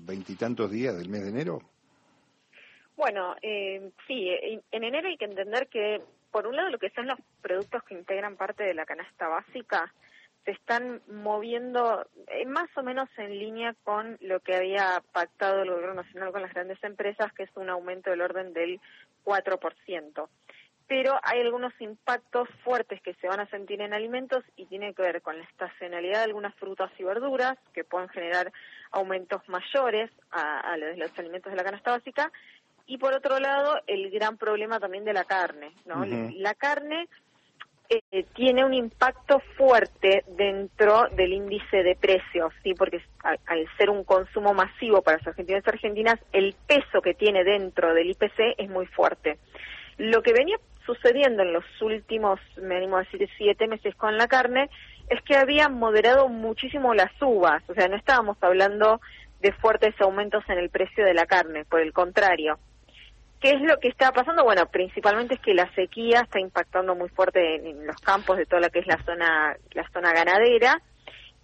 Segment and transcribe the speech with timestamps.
[0.00, 1.62] veintitantos días del mes de enero?
[2.96, 4.28] Bueno, eh, sí,
[4.70, 7.94] en enero hay que entender que, por un lado, lo que son los productos que
[7.94, 9.92] integran parte de la canasta básica
[10.44, 15.70] se están moviendo eh, más o menos en línea con lo que había pactado el
[15.70, 18.80] Gobierno Nacional con las grandes empresas, que es un aumento del orden del
[19.24, 20.28] 4%
[20.92, 25.00] pero hay algunos impactos fuertes que se van a sentir en alimentos y tiene que
[25.00, 28.52] ver con la estacionalidad de algunas frutas y verduras que pueden generar
[28.90, 32.30] aumentos mayores a, los alimentos de la canasta básica
[32.86, 36.04] y por otro lado el gran problema también de la carne, ¿no?
[36.04, 37.08] La carne
[37.88, 43.88] eh, tiene un impacto fuerte dentro del índice de precios, sí, porque al, al, ser
[43.88, 48.56] un consumo masivo para los argentinos y argentinas, el peso que tiene dentro del IPC
[48.58, 49.38] es muy fuerte.
[49.96, 54.28] Lo que venía sucediendo en los últimos, me animo a decir, siete meses con la
[54.28, 54.70] carne,
[55.08, 59.00] es que había moderado muchísimo las uvas, o sea, no estábamos hablando
[59.40, 62.58] de fuertes aumentos en el precio de la carne, por el contrario.
[63.40, 64.44] ¿Qué es lo que está pasando?
[64.44, 68.60] Bueno, principalmente es que la sequía está impactando muy fuerte en, los campos de toda
[68.60, 70.80] la que es la zona, la zona ganadera,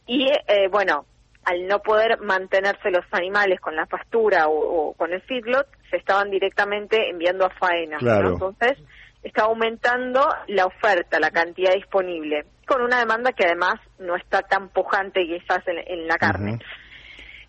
[0.07, 1.07] y eh, bueno,
[1.45, 6.31] al no poder mantenerse los animales con la pastura o, con el feedlot, se estaban
[6.31, 7.99] directamente enviando a faena.
[8.01, 8.79] Entonces,
[9.23, 14.69] está aumentando la oferta, la cantidad disponible, con una demanda que además no está tan
[14.69, 16.59] pujante quizás en, en la carne.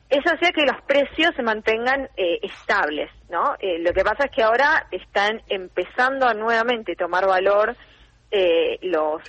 [0.09, 3.53] Eso hacía que los precios se mantengan eh, estables, ¿no?
[3.59, 7.75] Eh, lo que pasa es que ahora están empezando a nuevamente tomar valor
[8.31, 9.21] eh, los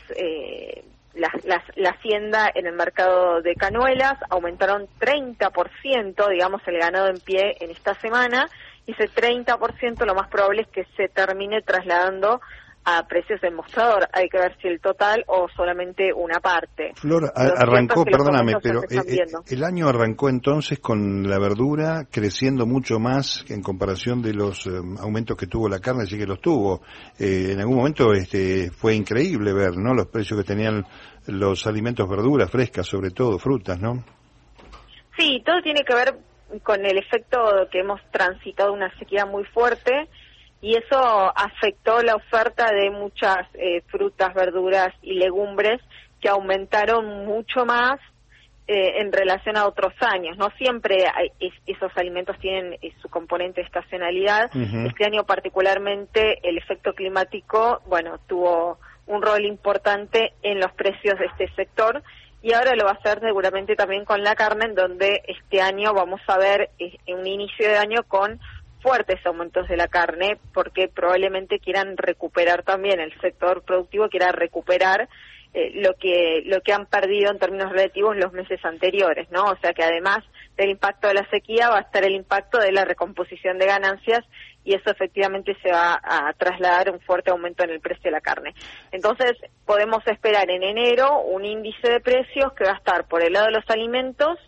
[1.14, 1.30] la,
[1.76, 7.70] la, hacienda en el mercado de canuelas, aumentaron 30%, digamos, el ganado en pie en
[7.70, 8.48] esta semana,
[8.92, 12.40] ese 30% lo más probable es que se termine trasladando
[12.84, 14.08] a precios del mostrador.
[14.12, 16.92] Hay que ver si el total o solamente una parte.
[16.94, 22.98] Flor, arrancó, perdóname, pero eh, eh, el año arrancó entonces con la verdura creciendo mucho
[22.98, 26.80] más en comparación de los eh, aumentos que tuvo la carne, sí que los tuvo.
[27.18, 29.94] en algún momento este, fue increíble ver ¿no?
[29.94, 30.84] los precios que tenían
[31.26, 34.02] los alimentos verduras frescas, sobre todo frutas, ¿no?
[35.18, 36.14] Sí, todo tiene que ver
[36.62, 40.08] con el efecto que hemos transitado una sequía muy fuerte
[40.60, 45.80] y eso afectó la oferta de muchas eh, frutas, verduras y legumbres
[46.20, 47.98] que aumentaron mucho más
[48.66, 50.36] eh, en relación a otros años.
[50.36, 51.06] No siempre
[51.66, 54.50] esos alimentos tienen eh, su componente de estacionalidad.
[54.54, 61.26] Este año particularmente el efecto climático, bueno, tuvo un rol importante en los precios de
[61.26, 62.02] este sector
[62.42, 65.92] y ahora lo va a hacer seguramente también con la carne, en donde este año
[65.92, 66.70] vamos a ver
[67.08, 68.40] un inicio de año con
[68.80, 75.08] fuertes aumentos de la carne porque probablemente quieran recuperar también el sector productivo quiera recuperar
[75.52, 79.46] eh, lo que lo que han perdido en términos relativos los meses anteriores, ¿no?
[79.46, 80.24] O sea que además
[80.56, 84.24] del impacto de la sequía va a estar el impacto de la recomposición de ganancias
[84.64, 88.20] y eso efectivamente se va a trasladar un fuerte aumento en el precio de la
[88.20, 88.54] carne.
[88.92, 89.32] Entonces,
[89.64, 93.46] podemos esperar en enero un índice de precios que va a estar por el lado
[93.46, 94.38] de los alimentos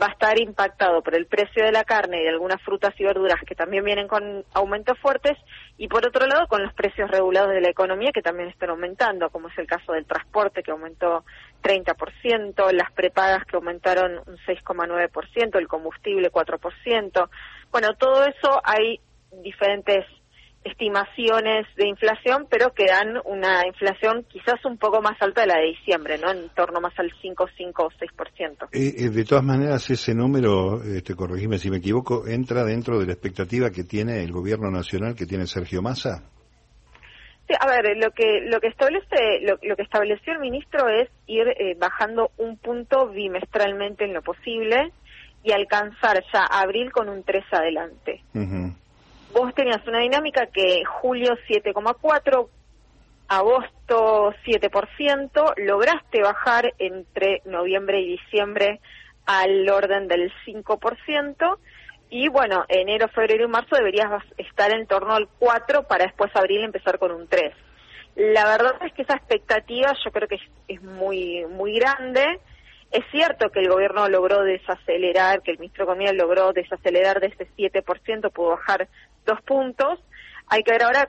[0.00, 3.04] va a estar impactado por el precio de la carne y de algunas frutas y
[3.04, 5.36] verduras que también vienen con aumentos fuertes
[5.76, 9.30] y por otro lado con los precios regulados de la economía que también están aumentando,
[9.30, 11.24] como es el caso del transporte que aumentó
[11.62, 17.28] 30%, las prepagas que aumentaron un 6,9%, el combustible 4%.
[17.70, 19.00] Bueno, todo eso hay
[19.42, 20.04] diferentes
[20.64, 25.58] estimaciones de inflación, pero que dan una inflación quizás un poco más alta de la
[25.58, 26.30] de diciembre, ¿no?
[26.30, 28.68] En torno más al 5, 5 o 6%.
[28.72, 33.06] Eh, eh, de todas maneras, ese número, este, corregime si me equivoco, entra dentro de
[33.06, 36.24] la expectativa que tiene el gobierno nacional, que tiene Sergio Massa.
[37.46, 41.48] Sí, a ver, lo que lo que establece lo, que estableció el ministro es ir
[41.48, 44.92] eh, bajando un punto bimestralmente en lo posible
[45.42, 48.22] y alcanzar ya abril con un 3 adelante
[49.32, 52.48] vos tenías una dinámica que julio 7,4,
[53.28, 58.80] agosto 7%, lograste bajar entre noviembre y diciembre
[59.26, 61.58] al orden del 5%,
[62.10, 66.64] y bueno, enero, febrero y marzo deberías estar en torno al 4 para después abril
[66.64, 67.54] empezar con un 3.
[68.16, 70.38] La verdad es que esa expectativa yo creo que
[70.68, 72.40] es, muy, muy grande.
[72.90, 77.28] Es cierto que el gobierno logró desacelerar, que el ministro de Economía logró desacelerar de
[77.28, 78.88] ese 7%, pudo bajar
[79.28, 80.00] dos puntos.
[80.48, 81.08] Hay que ver ahora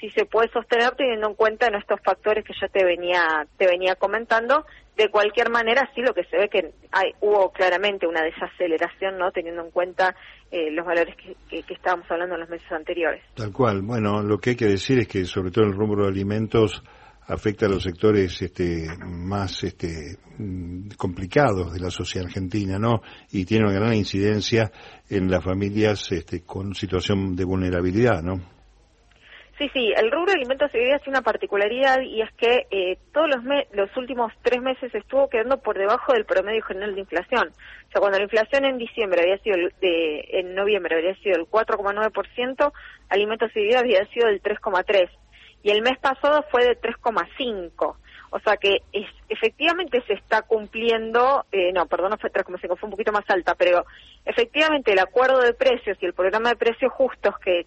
[0.00, 3.94] si se puede sostener teniendo en cuenta nuestros factores que ya te venía te venía
[3.96, 4.64] comentando.
[4.96, 9.30] De cualquier manera, sí lo que se ve que hay, hubo claramente una desaceleración, no
[9.30, 10.16] teniendo en cuenta
[10.50, 13.22] eh, los valores que, que, estábamos hablando en los meses anteriores.
[13.34, 13.82] Tal cual.
[13.82, 16.82] Bueno, lo que hay que decir es que sobre todo en el rubro de alimentos
[17.28, 20.16] afecta a los sectores este, más este,
[20.96, 23.02] complicados de la sociedad argentina, ¿no?
[23.30, 24.72] Y tiene una gran incidencia
[25.08, 28.58] en las familias este, con situación de vulnerabilidad, ¿no?
[29.58, 32.96] Sí, sí, el rubro de alimentos y bebidas tiene una particularidad y es que eh,
[33.12, 37.48] todos los, los últimos tres meses estuvo quedando por debajo del promedio general de inflación.
[37.48, 41.46] O sea, cuando la inflación en diciembre había sido, de, en noviembre había sido el
[41.46, 42.72] 4,9%,
[43.08, 45.08] alimentos y bebidas había sido del 3,3%
[45.62, 47.96] y el mes pasado fue de 3,5.
[48.30, 52.86] O sea que es, efectivamente se está cumpliendo, eh, no, perdón, no fue 3,5, fue
[52.86, 53.86] un poquito más alta, pero
[54.24, 57.66] efectivamente el acuerdo de precios y el programa de precios justos que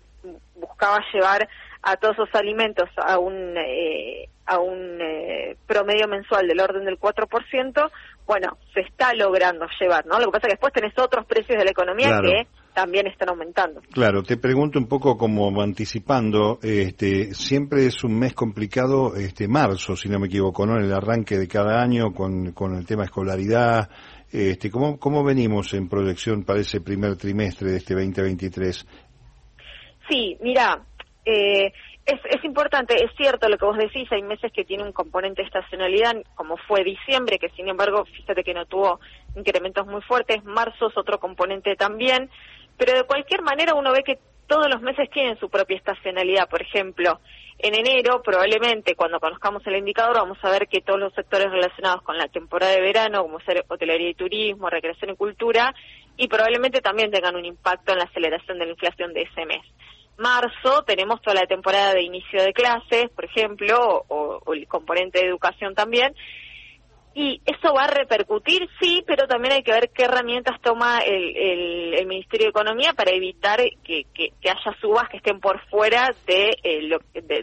[0.55, 1.49] buscaba llevar
[1.81, 6.99] a todos esos alimentos a un, eh, a un eh, promedio mensual del orden del
[6.99, 7.91] 4%,
[8.27, 10.19] bueno, se está logrando llevar, ¿no?
[10.19, 13.29] Lo que pasa es que después tenés otros precios de la economía que también están
[13.29, 13.81] aumentando.
[13.91, 19.95] Claro, te pregunto un poco como anticipando, este, siempre es un mes complicado, este, marzo,
[19.95, 20.77] si no me equivoco, ¿no?
[20.77, 23.89] En el arranque de cada año con, con el tema escolaridad,
[24.31, 28.87] este, ¿cómo, ¿cómo venimos en proyección para ese primer trimestre de este 2023?
[30.09, 30.81] Sí, mira,
[31.25, 31.71] eh,
[32.05, 35.41] es, es importante, es cierto lo que vos decís, hay meses que tiene un componente
[35.41, 38.99] de estacionalidad, como fue diciembre, que sin embargo, fíjate que no tuvo
[39.35, 42.29] incrementos muy fuertes, marzo es otro componente también,
[42.77, 46.49] pero de cualquier manera uno ve que todos los meses tienen su propia estacionalidad.
[46.49, 47.21] Por ejemplo,
[47.57, 52.01] en enero, probablemente cuando conozcamos el indicador, vamos a ver que todos los sectores relacionados
[52.01, 55.73] con la temporada de verano, como ser hotelería y turismo, recreación y cultura,
[56.17, 59.61] y probablemente también tengan un impacto en la aceleración de la inflación de ese mes.
[60.17, 65.27] Marzo tenemos toda la temporada de inicio de clases, por ejemplo, o el componente de
[65.27, 66.13] educación también,
[67.13, 71.35] y eso va a repercutir, sí, pero también hay que ver qué herramientas toma el,
[71.93, 74.05] el, Ministerio de Economía para evitar que,
[74.43, 76.89] haya subas que estén por fuera de, eh,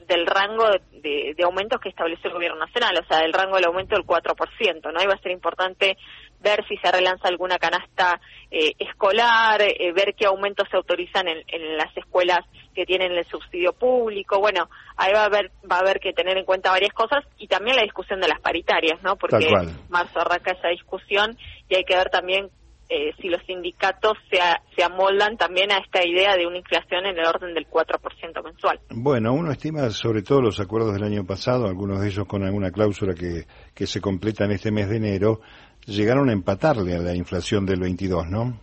[0.06, 3.67] del rango de, de, aumentos que estableció el Gobierno Nacional, o sea, del rango del
[3.67, 5.00] aumento del 4%, ¿no?
[5.00, 5.99] Ahí va a ser importante
[6.40, 8.20] ver si se relanza alguna canasta
[8.50, 12.40] eh, escolar, eh, ver qué aumentos se autorizan en, en, las escuelas
[12.75, 14.38] que tienen el subsidio público.
[14.38, 17.49] Bueno, ahí va a haber va a haber que tener en cuenta varias cosas y
[17.49, 19.17] también la discusión de las paritarias, ¿no?
[19.17, 19.49] Porque
[19.88, 21.37] marzo arranca esa discusión
[21.69, 22.50] y hay que ver también
[22.91, 24.38] eh, si los sindicatos se,
[24.75, 28.81] se amoldan también a esta idea de una inflación en el orden del 4% mensual.
[28.88, 32.70] Bueno, uno estima sobre todo los acuerdos del año pasado, algunos de ellos con alguna
[32.70, 33.44] cláusula que,
[33.75, 35.41] que se completa en este mes de enero,
[35.88, 38.61] llegaron a empatarle a la inflación del 22, ¿no?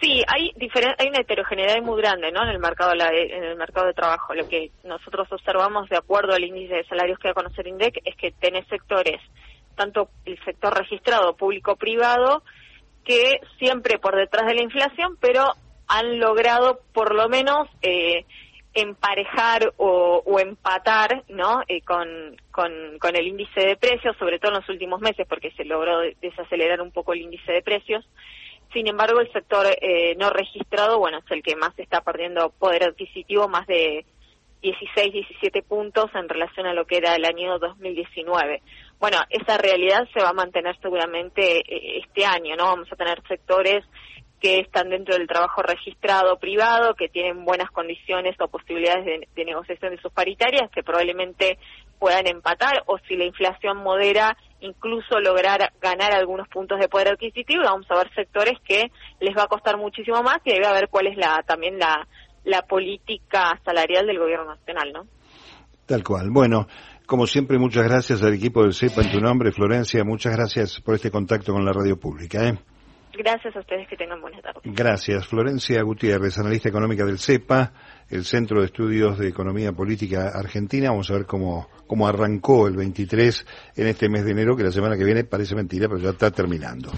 [0.00, 0.52] Sí, hay
[0.98, 2.42] hay una heterogeneidad muy grande, ¿no?
[2.42, 4.34] En el mercado en el mercado de trabajo.
[4.34, 8.02] Lo que nosotros observamos de acuerdo al índice de salarios que va a conocer INDEC
[8.04, 9.20] es que tenés sectores,
[9.76, 12.42] tanto el sector registrado público-privado,
[13.04, 15.54] que siempre por detrás de la inflación, pero
[15.86, 18.26] han logrado por lo menos eh,
[18.74, 21.62] emparejar o, empatar ¿no?
[21.68, 25.64] Eh, con, con, el índice de precios, sobre todo en los últimos meses, porque se
[25.64, 28.04] logró desacelerar un poco el índice de precios.
[28.72, 32.82] Sin embargo, el sector eh, no registrado, bueno, es el que más está perdiendo poder
[32.82, 34.04] adquisitivo, más de
[34.62, 38.62] 16, 17 puntos en relación a lo que era el año 2019.
[38.98, 42.64] Bueno, esa realidad se va a mantener seguramente eh, este año, ¿no?
[42.64, 43.84] Vamos a tener sectores
[44.44, 49.92] que están dentro del trabajo registrado privado, que tienen buenas condiciones o posibilidades de, negociación
[49.92, 51.56] de sus paritarias, que probablemente
[51.98, 57.62] puedan empatar, o si la inflación modera, incluso lograr ganar algunos puntos de poder adquisitivo.
[57.64, 60.74] Vamos a ver sectores que les va a costar muchísimo más y ahí va a
[60.74, 62.06] ver cuál es la también la,
[62.68, 65.06] política salarial del gobierno nacional, ¿no?
[65.86, 66.28] Tal cual.
[66.30, 66.66] Bueno,
[67.06, 70.04] como siempre, muchas gracias al equipo del CEPA en tu nombre, Florencia.
[70.04, 72.46] Muchas gracias por este contacto con la radio pública.
[72.46, 72.58] ¿eh?
[73.16, 74.62] Gracias a ustedes, que tengan buenas tardes.
[74.64, 75.26] Gracias.
[75.26, 77.72] Florencia Gutiérrez, analista económica del CEPA,
[78.10, 80.90] el Centro de Estudios de Economía Política Argentina.
[80.90, 84.72] Vamos a ver cómo, cómo arrancó el 23 en este mes de enero, que la
[84.72, 86.90] semana que viene parece mentira, pero ya está terminando.